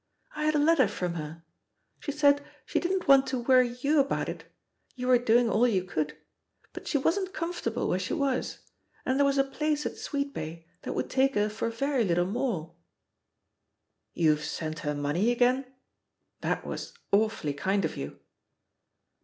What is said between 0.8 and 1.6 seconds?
from hen